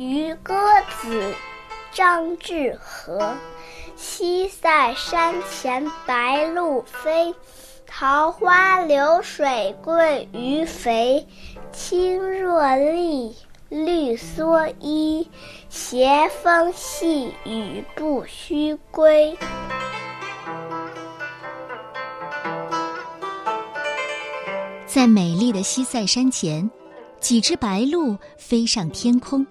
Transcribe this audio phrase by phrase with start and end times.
[0.00, 0.54] 渔歌
[1.02, 1.34] 子，
[1.92, 3.34] 张志和。
[3.96, 7.34] 西塞山前白鹭飞，
[7.86, 11.26] 桃花流水鳜鱼肥。
[11.70, 13.36] 青箬笠，
[13.68, 15.30] 绿蓑衣，
[15.68, 19.36] 斜风细雨不须归。
[24.86, 26.70] 在美丽的西塞山前，
[27.20, 29.46] 几只白鹭飞上天空。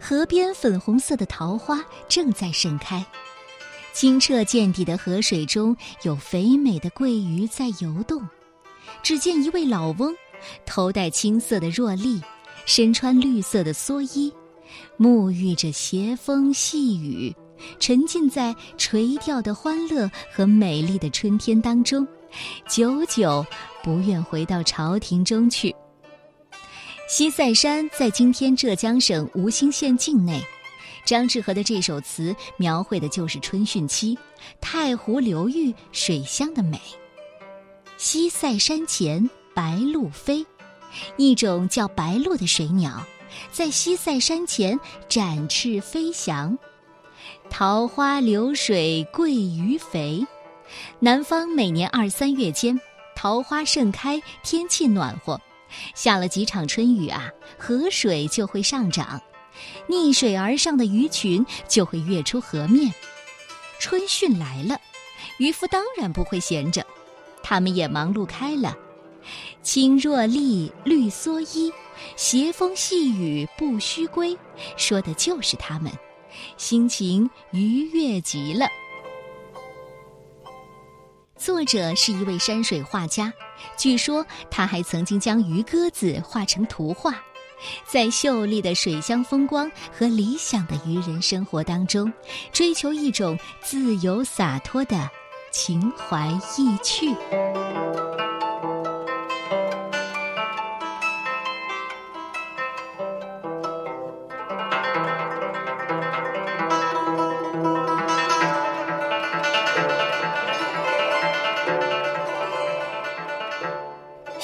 [0.00, 3.04] 河边粉红色的桃花正在盛开，
[3.92, 8.26] 清澈见底的河水中有肥美的鳜鱼在游动。
[9.02, 10.16] 只见一位老翁，
[10.64, 12.20] 头戴青色的箬笠，
[12.64, 14.32] 身穿绿色的蓑衣，
[14.98, 17.32] 沐浴着斜风细雨，
[17.78, 22.08] 沉浸在垂钓的欢乐和美丽的春天当中。
[22.68, 23.44] 久久
[23.82, 25.74] 不愿回到朝廷中去。
[27.10, 30.40] 西塞山在今天浙江省吴兴县境内。
[31.04, 34.16] 张志和的这首词描绘的就是春汛期
[34.60, 36.80] 太湖流域水乡的美。
[37.96, 40.46] 西塞山前白鹭飞，
[41.16, 43.04] 一种叫白鹭的水鸟，
[43.50, 46.56] 在西塞山前展翅飞翔。
[47.50, 50.24] 桃花流水鳜鱼肥。
[51.00, 52.80] 南方每年二三月间，
[53.16, 55.40] 桃花盛开，天气暖和，
[55.94, 59.20] 下了几场春雨啊，河水就会上涨，
[59.86, 62.92] 逆水而上的鱼群就会跃出河面。
[63.78, 64.80] 春汛来了，
[65.38, 66.86] 渔夫当然不会闲着，
[67.42, 68.76] 他们也忙碌开了。
[69.62, 71.72] 青箬笠，绿蓑衣，
[72.16, 74.36] 斜风细雨不须归，
[74.76, 75.92] 说的就是他们，
[76.56, 78.66] 心情愉悦极了。
[81.50, 83.32] 作者是一位山水画家，
[83.76, 87.12] 据说他还曾经将鱼鸽子画成图画，
[87.84, 92.10] 在秀丽的水乡风光和理想的渔人生活当中，
[92.52, 95.10] 追求一种自由洒脱的
[95.50, 97.14] 情怀意趣。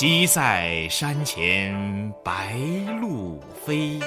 [0.00, 1.74] 西塞山前
[2.24, 2.56] 白
[3.00, 3.98] 鹭飞，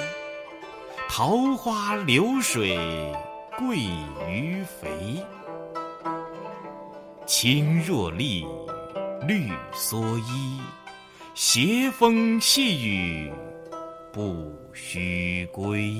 [1.06, 2.78] 桃花流水
[3.58, 3.76] 鳜
[4.26, 5.22] 鱼肥。
[7.26, 8.46] 青箬笠，
[9.28, 10.62] 绿蓑衣，
[11.34, 13.30] 斜风细雨
[14.14, 15.94] 不须归。